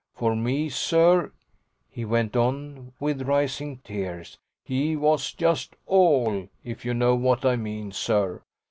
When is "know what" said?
6.95-7.45